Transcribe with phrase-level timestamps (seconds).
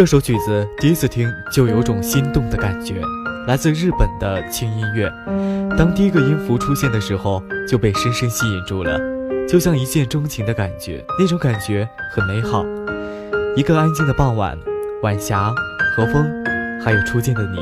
[0.00, 3.02] 这首曲子第一次听就有种心动的感觉
[3.46, 5.12] 来自日本的轻音乐。
[5.76, 8.98] 当第一个音符出现的时候就被深深吸引住了
[9.46, 12.64] 就像一见钟情的感觉那种感觉很美好。
[13.54, 14.58] 一个安静的傍晚
[15.02, 15.54] 晚霞
[15.94, 16.24] 和风
[16.82, 17.58] 还有初见的你。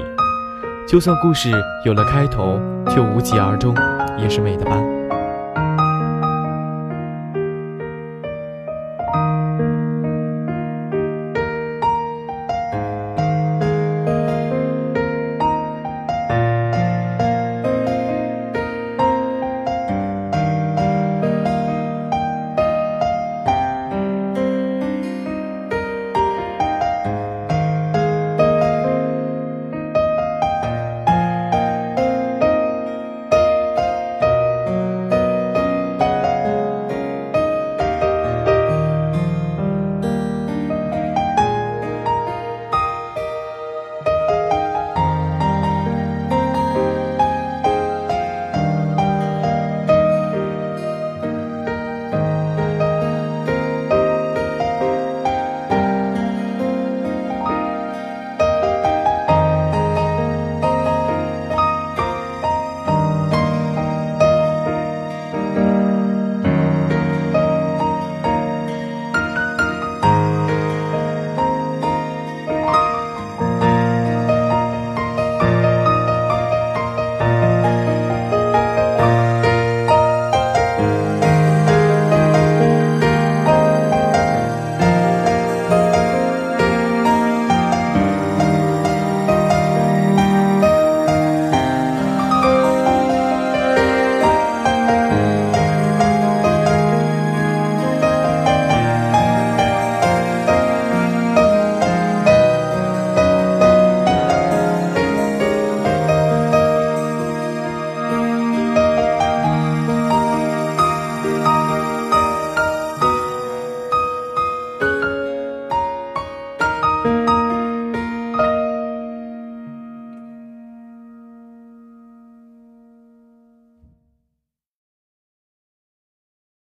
[0.87, 1.51] 就算故事
[1.85, 3.75] 有了开头却无疾而终
[4.17, 4.81] 也是美的吧？